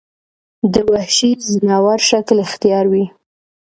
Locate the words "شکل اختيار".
2.09-2.85